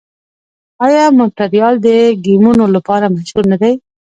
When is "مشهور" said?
3.15-3.43